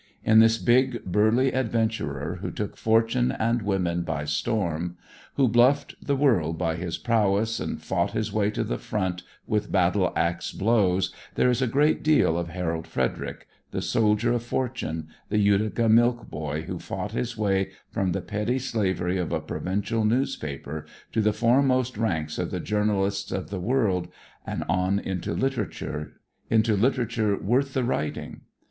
In 0.23 0.39
this 0.39 0.57
big, 0.57 1.05
burly 1.05 1.53
adventurer 1.53 2.39
who 2.41 2.49
took 2.49 2.75
fortune 2.75 3.31
and 3.33 3.61
women 3.61 4.01
by 4.01 4.25
storm, 4.25 4.97
who 5.35 5.47
bluffed 5.47 5.93
the 6.03 6.15
world 6.15 6.57
by 6.57 6.75
his 6.75 6.97
prowess 6.97 7.59
and 7.59 7.79
fought 7.79 8.09
his 8.09 8.33
way 8.33 8.49
to 8.49 8.63
the 8.63 8.79
front 8.79 9.21
with 9.45 9.71
battle 9.71 10.11
ax 10.15 10.53
blows, 10.53 11.13
there 11.35 11.51
is 11.51 11.61
a 11.61 11.67
great 11.67 12.01
deal 12.01 12.35
of 12.35 12.49
Harold 12.49 12.87
Frederic, 12.87 13.47
the 13.69 13.79
soldier 13.79 14.33
of 14.33 14.41
fortune, 14.41 15.07
the 15.29 15.37
Utica 15.37 15.87
milk 15.87 16.31
boy 16.31 16.63
who 16.63 16.79
fought 16.79 17.11
his 17.11 17.37
way 17.37 17.69
from 17.91 18.11
the 18.11 18.21
petty 18.21 18.57
slavery 18.57 19.19
of 19.19 19.31
a 19.31 19.39
provincial 19.39 20.03
newspaper 20.03 20.83
to 21.11 21.21
the 21.21 21.31
foremost 21.31 21.95
ranks 21.95 22.39
of 22.39 22.49
the 22.49 22.59
journalists 22.59 23.31
of 23.31 23.51
the 23.51 23.59
world 23.59 24.07
and 24.47 24.63
on 24.67 24.97
into 24.97 25.33
literature, 25.35 26.13
into 26.49 26.75
literature 26.75 27.37
worth 27.39 27.75
the 27.75 27.83
writing. 27.83 28.41